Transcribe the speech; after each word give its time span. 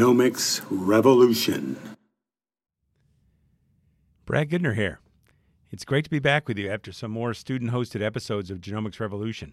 Genomics 0.00 0.62
Revolution. 0.70 1.76
Brad 4.24 4.48
Goodner 4.48 4.74
here. 4.74 4.98
It's 5.70 5.84
great 5.84 6.04
to 6.04 6.10
be 6.10 6.18
back 6.18 6.48
with 6.48 6.56
you 6.56 6.70
after 6.70 6.90
some 6.90 7.10
more 7.10 7.34
student 7.34 7.70
hosted 7.70 8.00
episodes 8.00 8.50
of 8.50 8.62
Genomics 8.62 8.98
Revolution. 8.98 9.52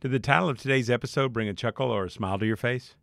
Did 0.00 0.10
the 0.10 0.18
title 0.18 0.48
of 0.48 0.58
today's 0.58 0.90
episode 0.90 1.32
bring 1.32 1.48
a 1.48 1.54
chuckle 1.54 1.88
or 1.88 2.06
a 2.06 2.10
smile 2.10 2.36
to 2.40 2.46
your 2.46 2.56
face? 2.56 2.96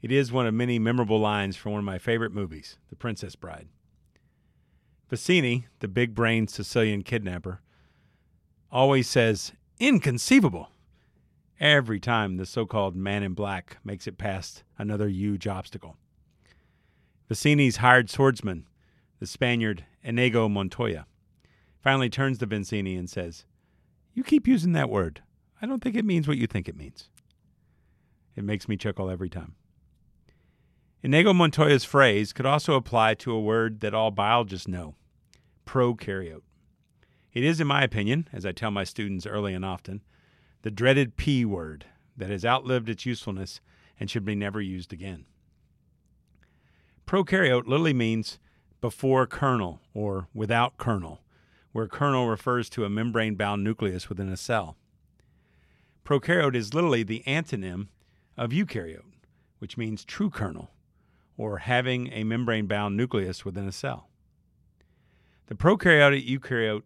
It 0.00 0.12
is 0.12 0.30
one 0.30 0.46
of 0.46 0.54
many 0.54 0.78
memorable 0.78 1.18
lines 1.18 1.56
from 1.56 1.72
one 1.72 1.80
of 1.80 1.84
my 1.84 1.98
favorite 1.98 2.32
movies, 2.32 2.78
The 2.88 2.94
Princess 2.94 3.34
Bride. 3.34 3.66
Vizzini, 5.10 5.64
the 5.80 5.88
big 5.88 6.14
brained 6.14 6.50
Sicilian 6.50 7.02
kidnapper, 7.02 7.62
always 8.70 9.08
says, 9.08 9.50
Inconceivable! 9.80 10.70
Every 11.60 12.00
time 12.00 12.36
the 12.36 12.46
so 12.46 12.66
called 12.66 12.96
man 12.96 13.22
in 13.22 13.32
black 13.32 13.78
makes 13.84 14.06
it 14.06 14.18
past 14.18 14.62
another 14.78 15.08
huge 15.08 15.46
obstacle. 15.46 15.96
Vizzini's 17.30 17.78
hired 17.78 18.08
swordsman, 18.08 18.66
the 19.18 19.26
Spaniard 19.26 19.84
Inigo 20.02 20.48
Montoya, 20.48 21.06
finally 21.82 22.08
turns 22.08 22.38
to 22.38 22.46
Vizzini 22.46 22.98
and 22.98 23.10
says, 23.10 23.44
You 24.14 24.22
keep 24.22 24.46
using 24.46 24.72
that 24.72 24.90
word. 24.90 25.22
I 25.60 25.66
don't 25.66 25.82
think 25.82 25.96
it 25.96 26.04
means 26.04 26.28
what 26.28 26.38
you 26.38 26.46
think 26.46 26.68
it 26.68 26.76
means. 26.76 27.08
It 28.36 28.44
makes 28.44 28.68
me 28.68 28.76
chuckle 28.76 29.10
every 29.10 29.30
time. 29.30 29.54
Inigo 31.02 31.32
Montoya's 31.32 31.84
phrase 31.84 32.32
could 32.32 32.46
also 32.46 32.74
apply 32.74 33.14
to 33.14 33.32
a 33.32 33.40
word 33.40 33.80
that 33.80 33.94
all 33.94 34.10
biologists 34.10 34.68
know 34.68 34.94
prokaryote. 35.66 36.42
It 37.32 37.44
is, 37.44 37.60
in 37.60 37.66
my 37.66 37.82
opinion, 37.82 38.28
as 38.32 38.46
I 38.46 38.52
tell 38.52 38.70
my 38.70 38.84
students 38.84 39.26
early 39.26 39.52
and 39.52 39.64
often, 39.64 40.02
the 40.66 40.70
dreaded 40.72 41.16
P 41.16 41.44
word 41.44 41.84
that 42.16 42.28
has 42.28 42.44
outlived 42.44 42.88
its 42.88 43.06
usefulness 43.06 43.60
and 44.00 44.10
should 44.10 44.24
be 44.24 44.34
never 44.34 44.60
used 44.60 44.92
again. 44.92 45.24
Prokaryote 47.06 47.68
literally 47.68 47.94
means 47.94 48.40
before 48.80 49.28
kernel 49.28 49.80
or 49.94 50.26
without 50.34 50.76
kernel, 50.76 51.22
where 51.70 51.86
kernel 51.86 52.26
refers 52.26 52.68
to 52.70 52.84
a 52.84 52.90
membrane 52.90 53.36
bound 53.36 53.62
nucleus 53.62 54.08
within 54.08 54.28
a 54.28 54.36
cell. 54.36 54.76
Prokaryote 56.04 56.56
is 56.56 56.74
literally 56.74 57.04
the 57.04 57.22
antonym 57.28 57.86
of 58.36 58.50
eukaryote, 58.50 59.12
which 59.60 59.76
means 59.76 60.04
true 60.04 60.30
kernel, 60.30 60.72
or 61.36 61.58
having 61.58 62.12
a 62.12 62.24
membrane 62.24 62.66
bound 62.66 62.96
nucleus 62.96 63.44
within 63.44 63.68
a 63.68 63.72
cell. 63.72 64.08
The 65.46 65.54
prokaryotic 65.54 66.28
eukaryote 66.28 66.82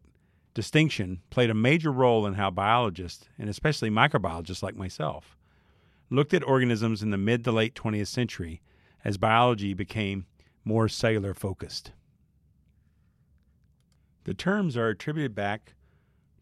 distinction 0.54 1.20
played 1.30 1.50
a 1.50 1.54
major 1.54 1.92
role 1.92 2.26
in 2.26 2.34
how 2.34 2.50
biologists, 2.50 3.28
and 3.38 3.48
especially 3.48 3.90
microbiologists 3.90 4.62
like 4.62 4.76
myself, 4.76 5.36
looked 6.10 6.34
at 6.34 6.42
organisms 6.44 7.02
in 7.02 7.10
the 7.10 7.18
mid 7.18 7.44
to 7.44 7.52
late 7.52 7.74
20th 7.74 8.08
century 8.08 8.60
as 9.04 9.16
biology 9.16 9.74
became 9.74 10.26
more 10.64 10.88
cellular 10.88 11.34
focused. 11.34 11.92
The 14.24 14.34
terms 14.34 14.76
are 14.76 14.88
attributed 14.88 15.34
back 15.34 15.74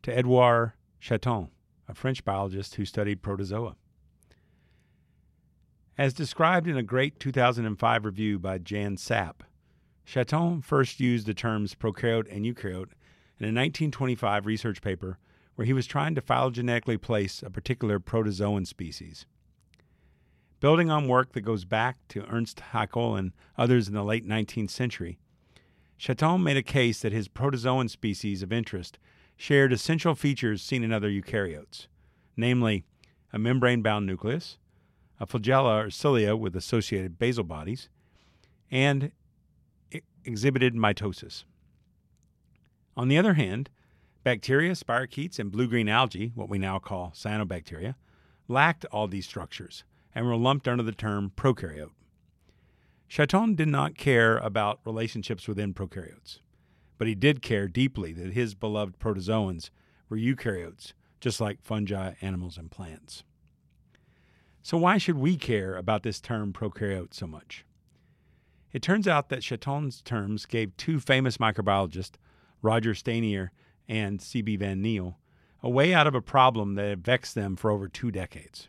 to 0.03 0.17
Edouard 0.17 0.73
Chatton, 1.01 1.49
a 1.87 1.95
French 1.95 2.25
biologist 2.25 2.75
who 2.75 2.85
studied 2.85 3.23
protozoa. 3.23 3.77
As 5.97 6.13
described 6.13 6.69
in 6.69 6.77
a 6.77 6.83
great 6.83 7.19
2005 7.21 8.05
review 8.05 8.39
by 8.39 8.59
Jan 8.59 8.97
Sapp, 8.97 9.41
Chatton 10.05 10.63
first 10.63 11.01
used 11.01 11.27
the 11.27 11.35
terms 11.35 11.75
prokaryote 11.75 12.35
and 12.35 12.45
eukaryote 12.45 12.93
in 13.39 13.45
a 13.45 13.55
1925 13.55 14.47
research 14.47 14.83
paper 14.83 15.19
where 15.55 15.67
he 15.67 15.73
was 15.73 15.87
trying 15.87 16.15
to 16.15 16.23
phylogenetically 16.23 17.01
place 17.01 17.43
a 17.43 17.51
particular 17.51 17.99
protozoan 17.99 18.67
species. 18.67 19.27
Building 20.61 20.91
on 20.91 21.09
work 21.09 21.33
that 21.33 21.43
goes 21.43 21.65
back 21.65 21.97
to 22.09 22.27
Ernst 22.27 22.61
Haeckel 22.73 23.17
and 23.17 23.33
others 23.57 23.89
in 23.89 23.95
the 23.95 24.05
late 24.05 24.27
19th 24.27 24.71
century, 24.71 25.19
Chatton 25.99 26.43
made 26.43 26.57
a 26.57 26.63
case 26.63 27.01
that 27.01 27.13
his 27.13 27.29
protozoan 27.29 27.89
species 27.91 28.43
of 28.43 28.53
interest 28.53 28.99
shared 29.37 29.73
essential 29.73 30.15
features 30.15 30.63
seen 30.63 30.83
in 30.83 30.93
other 30.93 31.11
eukaryotes, 31.11 31.87
namely 32.37 32.85
a 33.33 33.39
membrane 33.39 33.83
bound 33.83 34.07
nucleus, 34.07 34.59
a 35.21 35.27
flagella 35.27 35.87
or 35.87 35.91
cilia 35.91 36.37
with 36.37 36.57
associated 36.57 37.19
basal 37.19 37.45
bodies, 37.45 37.89
and 38.71 39.13
exhibited 40.25 40.75
mitosis. 40.75 41.45
On 42.99 43.07
the 43.07 43.17
other 43.17 43.35
hand, 43.35 43.71
bacteria, 44.25 44.73
spirochetes, 44.73 45.39
and 45.39 45.53
blue 45.53 45.69
green 45.69 45.89
algae, 45.89 46.33
what 46.35 46.49
we 46.49 46.59
now 46.59 46.81
call 46.81 47.13
cyanobacteria, 47.15 47.95
lacked 48.49 48.85
all 48.87 49.07
these 49.07 49.25
structures 49.25 49.85
and 50.17 50.27
were 50.27 50.35
lumped 50.35 50.67
under 50.67 50.83
the 50.83 50.91
term 50.91 51.31
prokaryote. 51.37 51.93
Chatton 53.09 53.55
did 53.55 53.69
not 53.69 53.97
care 53.97 54.39
about 54.39 54.81
relationships 54.85 55.47
within 55.47 55.73
prokaryotes, 55.73 56.41
but 56.99 57.07
he 57.07 57.15
did 57.15 57.41
care 57.41 57.69
deeply 57.69 58.13
that 58.15 58.33
his 58.33 58.57
beloved 58.57 58.99
protozoans 58.99 59.71
were 60.09 60.17
eukaryotes, 60.17 60.93
just 61.21 61.41
like 61.41 61.63
fungi, 61.63 62.15
animals, 62.21 62.59
and 62.59 62.69
plants. 62.69 63.23
So, 64.61 64.77
why 64.77 64.99
should 64.99 65.19
we 65.19 65.37
care 65.37 65.77
about 65.77 66.03
this 66.03 66.21
term 66.21 66.53
prokaryote 66.53 67.15
so 67.15 67.29
much? 67.29 67.65
It 68.73 68.83
turns 68.83 69.07
out 69.07 69.29
that 69.29 69.43
Chatton's 69.43 70.03
terms 70.03 70.47
gave 70.47 70.77
two 70.77 70.99
famous 70.99 71.37
microbiologists 71.37 72.17
Roger 72.63 72.95
Stanier 72.95 73.51
and 73.89 74.21
C.B. 74.21 74.57
Van 74.57 74.83
Niel, 74.83 75.19
a 75.63 75.71
way 75.71 75.95
out 75.95 76.07
of 76.07 76.15
a 76.15 76.21
problem 76.21 76.75
that 76.75 76.89
had 76.89 77.05
vexed 77.05 77.35
them 77.35 77.57
for 77.57 77.71
over 77.71 77.89
two 77.89 78.11
decades. 78.11 78.69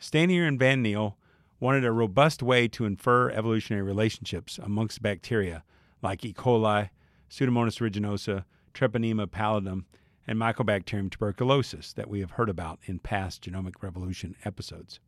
Stanier 0.00 0.46
and 0.46 0.58
Van 0.58 0.82
Niel 0.82 1.16
wanted 1.60 1.84
a 1.84 1.92
robust 1.92 2.42
way 2.42 2.66
to 2.66 2.84
infer 2.84 3.30
evolutionary 3.30 3.84
relationships 3.84 4.58
amongst 4.58 5.02
bacteria 5.02 5.62
like 6.02 6.24
E. 6.24 6.32
coli, 6.32 6.90
Pseudomonas 7.30 7.78
aeruginosa, 7.78 8.44
Treponema 8.74 9.26
pallidum, 9.26 9.84
and 10.26 10.38
Mycobacterium 10.38 11.10
tuberculosis 11.10 11.92
that 11.92 12.08
we 12.08 12.20
have 12.20 12.32
heard 12.32 12.48
about 12.48 12.80
in 12.84 12.98
past 12.98 13.42
Genomic 13.44 13.74
Revolution 13.80 14.34
episodes. 14.44 15.00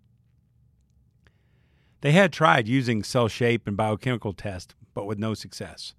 They 2.01 2.13
had 2.13 2.33
tried 2.33 2.69
using 2.69 3.03
cell 3.03 3.29
shape 3.29 3.67
and 3.67 3.77
biochemical 3.77 4.33
tests, 4.33 4.75
but 4.93 5.07
with 5.07 5.19
no 5.19 5.35
success. 5.35 5.95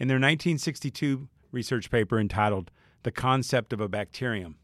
In 0.00 0.08
their 0.08 0.16
1962 0.16 1.28
research 1.52 1.90
paper 1.90 2.18
entitled 2.18 2.70
The 3.02 3.12
Concept 3.12 3.70
of 3.74 3.82
a 3.82 3.88
Bacterium, 3.88 4.56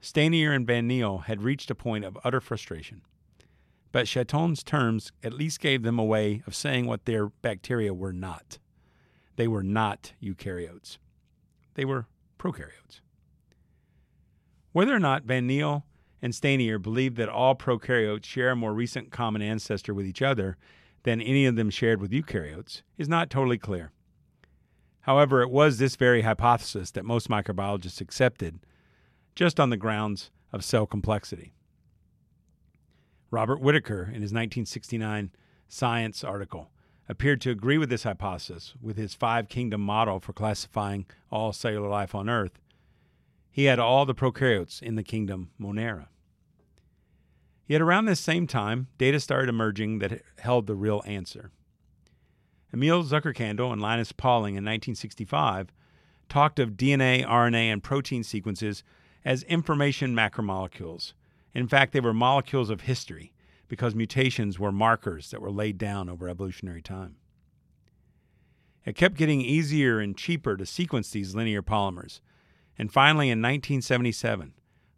Stanier 0.00 0.50
and 0.50 0.66
Van 0.66 0.88
Niel 0.88 1.18
had 1.18 1.42
reached 1.42 1.70
a 1.70 1.74
point 1.74 2.06
of 2.06 2.16
utter 2.24 2.40
frustration. 2.40 3.02
But 3.92 4.06
Chatton's 4.06 4.62
terms 4.62 5.12
at 5.22 5.34
least 5.34 5.60
gave 5.60 5.82
them 5.82 5.98
a 5.98 6.04
way 6.04 6.42
of 6.46 6.54
saying 6.54 6.86
what 6.86 7.04
their 7.04 7.28
bacteria 7.28 7.92
were 7.92 8.14
not. 8.14 8.58
They 9.36 9.46
were 9.46 9.62
not 9.62 10.14
eukaryotes. 10.22 10.96
They 11.74 11.84
were 11.84 12.06
prokaryotes. 12.38 13.02
Whether 14.72 14.94
or 14.94 15.00
not 15.00 15.24
Van 15.24 15.46
Niel 15.46 15.84
and 16.22 16.32
Stanier 16.32 16.78
believed 16.78 17.18
that 17.18 17.28
all 17.28 17.54
prokaryotes 17.54 18.24
share 18.24 18.52
a 18.52 18.56
more 18.56 18.72
recent 18.72 19.10
common 19.10 19.42
ancestor 19.42 19.92
with 19.92 20.06
each 20.06 20.22
other 20.22 20.56
than 21.02 21.20
any 21.20 21.44
of 21.44 21.56
them 21.56 21.68
shared 21.68 22.00
with 22.00 22.10
eukaryotes 22.10 22.80
is 22.96 23.06
not 23.06 23.28
totally 23.28 23.58
clear. 23.58 23.92
However, 25.02 25.42
it 25.42 25.50
was 25.50 25.78
this 25.78 25.96
very 25.96 26.22
hypothesis 26.22 26.90
that 26.92 27.04
most 27.04 27.28
microbiologists 27.28 28.00
accepted, 28.00 28.60
just 29.34 29.58
on 29.58 29.70
the 29.70 29.76
grounds 29.76 30.30
of 30.52 30.64
cell 30.64 30.86
complexity. 30.86 31.52
Robert 33.30 33.60
Whittaker, 33.60 34.02
in 34.02 34.22
his 34.22 34.32
1969 34.32 35.30
Science 35.68 36.22
article, 36.22 36.70
appeared 37.08 37.40
to 37.40 37.50
agree 37.50 37.78
with 37.78 37.88
this 37.88 38.04
hypothesis 38.04 38.74
with 38.80 38.96
his 38.96 39.14
five 39.14 39.48
kingdom 39.48 39.80
model 39.80 40.20
for 40.20 40.32
classifying 40.32 41.06
all 41.30 41.52
cellular 41.52 41.88
life 41.88 42.14
on 42.14 42.28
Earth. 42.28 42.60
He 43.50 43.64
had 43.64 43.78
all 43.78 44.06
the 44.06 44.14
prokaryotes 44.14 44.82
in 44.82 44.94
the 44.94 45.02
kingdom 45.02 45.50
Monera. 45.60 46.08
Yet 47.66 47.80
around 47.80 48.04
this 48.04 48.20
same 48.20 48.46
time, 48.46 48.88
data 48.98 49.18
started 49.18 49.48
emerging 49.48 49.98
that 50.00 50.22
held 50.38 50.66
the 50.66 50.74
real 50.74 51.02
answer. 51.06 51.50
Emil 52.72 53.04
Zuckerkandl 53.04 53.72
and 53.72 53.82
Linus 53.82 54.12
Pauling 54.12 54.54
in 54.54 54.64
1965 54.64 55.72
talked 56.28 56.58
of 56.58 56.70
DNA, 56.70 57.26
RNA, 57.26 57.72
and 57.72 57.82
protein 57.82 58.24
sequences 58.24 58.82
as 59.24 59.42
information 59.44 60.14
macromolecules. 60.14 61.12
In 61.54 61.68
fact, 61.68 61.92
they 61.92 62.00
were 62.00 62.14
molecules 62.14 62.70
of 62.70 62.82
history 62.82 63.32
because 63.68 63.94
mutations 63.94 64.58
were 64.58 64.72
markers 64.72 65.30
that 65.30 65.42
were 65.42 65.50
laid 65.50 65.76
down 65.76 66.08
over 66.08 66.28
evolutionary 66.28 66.82
time. 66.82 67.16
It 68.84 68.96
kept 68.96 69.16
getting 69.16 69.42
easier 69.42 70.00
and 70.00 70.16
cheaper 70.16 70.56
to 70.56 70.66
sequence 70.66 71.10
these 71.10 71.34
linear 71.34 71.62
polymers. 71.62 72.20
And 72.78 72.92
finally, 72.92 73.26
in 73.26 73.38
1977, 73.40 74.54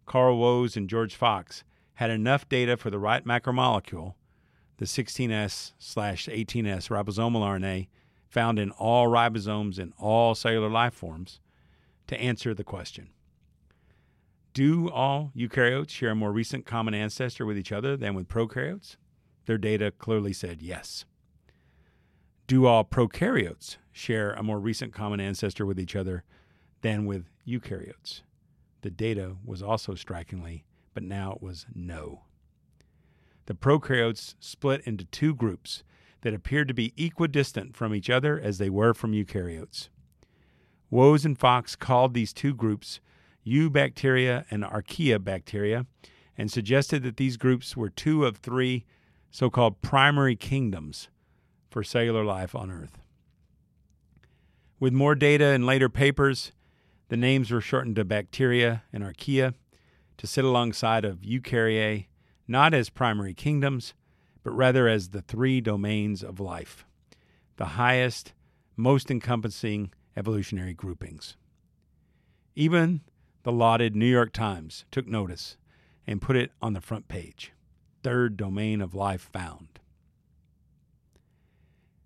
Carl 0.07 0.39
Woese 0.39 0.77
and 0.77 0.89
George 0.89 1.17
Fox 1.17 1.65
had 1.95 2.11
enough 2.11 2.49
data 2.49 2.77
for 2.77 2.91
the 2.91 2.99
right 2.99 3.25
macromolecule 3.25 4.15
the 4.79 4.85
16S 4.85 5.73
slash 5.79 6.27
18S 6.27 6.89
ribosomal 6.89 7.41
RNA 7.41 7.89
found 8.29 8.59
in 8.59 8.71
all 8.73 9.07
ribosomes 9.07 9.79
in 9.79 9.93
all 9.99 10.35
cellular 10.35 10.69
life 10.69 10.95
forms 10.95 11.41
to 12.07 12.21
answer 12.21 12.53
the 12.55 12.65
question 12.65 13.11
Do 14.53 14.91
all 14.91 15.31
eukaryotes 15.37 15.91
share 15.91 16.11
a 16.11 16.15
more 16.17 16.33
recent 16.33 16.67
common 16.67 16.95
ancestor 16.95 17.47
with 17.47 17.57
each 17.57 17.73
other 17.73 17.97
than 17.97 18.15
with 18.15 18.29
prokaryotes? 18.29 18.97
their 19.47 19.59
data 19.59 19.91
clearly 19.91 20.33
said 20.33 20.63
yes. 20.63 21.05
Do 22.47 22.67
all 22.67 22.85
prokaryotes 22.85 23.77
share 23.93 24.33
a 24.33 24.43
more 24.43 24.59
recent 24.59 24.93
common 24.93 25.21
ancestor 25.21 25.65
with 25.65 25.79
each 25.79 25.97
other 25.97 26.25
than 26.83 27.07
with 27.07 27.27
eukaryotes? 27.47 28.23
The 28.83 28.91
data 28.91 29.37
was 29.45 29.63
also 29.63 29.95
strikingly, 29.95 30.65
but 30.93 31.03
now 31.03 31.33
it 31.33 31.43
was 31.43 31.67
no. 31.75 32.23
The 33.47 33.55
prokaryotes 33.55 34.35
split 34.41 34.81
into 34.83 35.05
two 35.05 35.35
groups 35.35 35.83
that 36.23 36.35
appeared 36.35 36.69
to 36.69 36.75
be 36.75 36.95
equidistant 36.97 37.77
from 37.77 37.95
each 37.95 38.09
other 38.09 38.41
as 38.41 38.59
they 38.59 38.71
were 38.71 38.95
from 38.95 39.13
eukaryotes. 39.13 39.89
Woese 40.91 41.25
and 41.25 41.39
Fox 41.39 41.77
called 41.77 42.15
these 42.15 42.33
two 42.33 42.55
groups 42.55 43.01
eubacteria 43.47 44.45
and 44.51 44.65
archaea 44.65 45.23
bacteria 45.23 45.87
and 46.37 46.51
suggested 46.51 47.03
that 47.03 47.17
these 47.17 47.37
groups 47.37 47.77
were 47.77 47.91
two 47.91 48.25
of 48.25 48.39
three 48.39 48.85
so 49.31 49.51
called 49.51 49.83
primary 49.83 50.37
kingdoms 50.37 51.09
for 51.71 51.83
cellular 51.83 52.25
life 52.25 52.55
on 52.55 52.71
Earth. 52.71 53.01
With 54.79 54.93
more 54.93 55.15
data 55.15 55.47
and 55.47 55.67
later 55.67 55.89
papers, 55.89 56.53
the 57.09 57.17
names 57.17 57.51
were 57.51 57.61
shortened 57.61 57.97
to 57.97 58.05
bacteria 58.05 58.85
and 58.93 59.03
archaea 59.03 59.55
to 60.17 60.27
sit 60.27 60.45
alongside 60.45 61.05
of 61.05 61.23
eukaryae, 61.23 62.07
not 62.47 62.75
as 62.75 62.91
primary 62.91 63.35
kingdoms, 63.35 63.95
but 64.43 64.51
rather 64.53 64.89
as 64.89 65.09
the 65.09 65.23
three 65.23 65.61
domains 65.61 66.23
of 66.23 66.41
life, 66.41 66.85
the 67.57 67.65
highest, 67.65 68.35
most 68.77 69.11
encompassing 69.11 69.93
evolutionary 70.17 70.75
groupings. 70.75 71.37
Even 72.55 73.01
the 73.43 73.53
lauded 73.53 73.97
New 73.97 74.07
York 74.07 74.33
Times 74.33 74.85
took 74.91 75.07
notice 75.07 75.57
and 76.07 76.23
put 76.23 76.37
it 76.37 76.53
on 76.61 76.73
the 76.73 76.81
front 76.81 77.09
page. 77.09 77.53
Third 78.03 78.37
domain 78.37 78.81
of 78.81 78.95
life 78.95 79.31
found. 79.33 79.81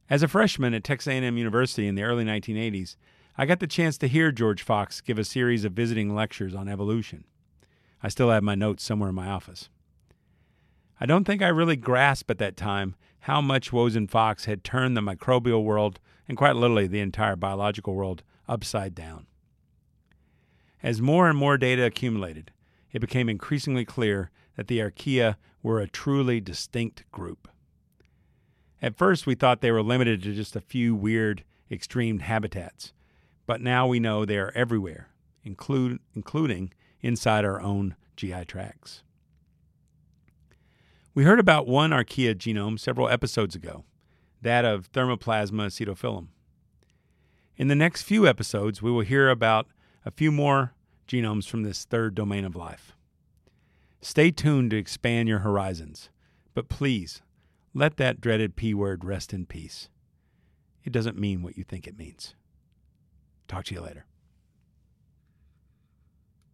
As 0.08 0.22
a 0.22 0.28
freshman 0.28 0.72
at 0.72 0.84
Texas 0.84 1.12
A&M 1.12 1.36
University 1.36 1.86
in 1.86 1.94
the 1.94 2.02
early 2.02 2.24
1980s, 2.24 2.96
I 3.36 3.46
got 3.46 3.60
the 3.60 3.66
chance 3.66 3.98
to 3.98 4.08
hear 4.08 4.32
George 4.32 4.62
Fox 4.62 5.00
give 5.00 5.18
a 5.18 5.24
series 5.24 5.64
of 5.64 5.72
visiting 5.72 6.14
lectures 6.14 6.54
on 6.54 6.68
evolution. 6.68 7.24
I 8.02 8.08
still 8.08 8.30
have 8.30 8.42
my 8.42 8.54
notes 8.54 8.82
somewhere 8.82 9.10
in 9.10 9.14
my 9.14 9.28
office. 9.28 9.68
I 11.00 11.06
don't 11.06 11.24
think 11.24 11.42
I 11.42 11.48
really 11.48 11.76
grasped 11.76 12.30
at 12.30 12.38
that 12.38 12.56
time 12.56 12.96
how 13.20 13.40
much 13.40 13.70
Woese 13.70 13.96
and 13.96 14.10
Fox 14.10 14.46
had 14.46 14.64
turned 14.64 14.96
the 14.96 15.00
microbial 15.00 15.62
world, 15.62 16.00
and 16.26 16.36
quite 16.36 16.56
literally 16.56 16.86
the 16.86 17.00
entire 17.00 17.36
biological 17.36 17.94
world, 17.94 18.22
upside 18.48 18.94
down. 18.94 19.26
As 20.82 21.02
more 21.02 21.28
and 21.28 21.36
more 21.36 21.58
data 21.58 21.84
accumulated, 21.84 22.52
it 22.92 23.00
became 23.00 23.28
increasingly 23.28 23.84
clear 23.84 24.30
that 24.56 24.68
the 24.68 24.78
archaea 24.78 25.36
were 25.62 25.80
a 25.80 25.88
truly 25.88 26.40
distinct 26.40 27.04
group. 27.12 27.48
At 28.80 28.96
first, 28.96 29.26
we 29.26 29.34
thought 29.34 29.60
they 29.60 29.72
were 29.72 29.82
limited 29.82 30.22
to 30.22 30.34
just 30.34 30.56
a 30.56 30.60
few 30.60 30.94
weird, 30.94 31.44
extreme 31.70 32.20
habitats, 32.20 32.92
but 33.46 33.60
now 33.60 33.86
we 33.86 34.00
know 34.00 34.24
they 34.24 34.38
are 34.38 34.52
everywhere, 34.54 35.08
include, 35.44 35.98
including 36.14 36.72
inside 37.02 37.44
our 37.44 37.60
own 37.60 37.96
GI 38.16 38.44
tracts. 38.46 39.02
We 41.18 41.24
heard 41.24 41.40
about 41.40 41.66
one 41.66 41.90
archaea 41.90 42.36
genome 42.36 42.78
several 42.78 43.08
episodes 43.08 43.56
ago, 43.56 43.82
that 44.40 44.64
of 44.64 44.88
Thermoplasma 44.92 45.66
acidophilum. 45.66 46.28
In 47.56 47.66
the 47.66 47.74
next 47.74 48.02
few 48.02 48.24
episodes, 48.24 48.80
we 48.80 48.92
will 48.92 49.00
hear 49.00 49.28
about 49.28 49.66
a 50.06 50.12
few 50.12 50.30
more 50.30 50.74
genomes 51.08 51.48
from 51.48 51.64
this 51.64 51.84
third 51.84 52.14
domain 52.14 52.44
of 52.44 52.54
life. 52.54 52.92
Stay 54.00 54.30
tuned 54.30 54.70
to 54.70 54.76
expand 54.76 55.28
your 55.28 55.40
horizons, 55.40 56.08
but 56.54 56.68
please 56.68 57.20
let 57.74 57.96
that 57.96 58.20
dreaded 58.20 58.54
P 58.54 58.72
word 58.72 59.04
rest 59.04 59.34
in 59.34 59.44
peace. 59.44 59.88
It 60.84 60.92
doesn't 60.92 61.18
mean 61.18 61.42
what 61.42 61.58
you 61.58 61.64
think 61.64 61.88
it 61.88 61.98
means. 61.98 62.36
Talk 63.48 63.64
to 63.64 63.74
you 63.74 63.80
later. 63.80 64.06